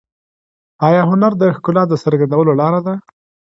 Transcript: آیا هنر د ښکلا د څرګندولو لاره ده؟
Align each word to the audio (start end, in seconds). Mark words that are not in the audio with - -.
آیا 0.87 1.01
هنر 1.09 1.31
د 1.37 1.43
ښکلا 1.55 1.83
د 1.87 1.93
څرګندولو 2.03 2.51
لاره 2.61 2.79
ده؟ 2.85 2.93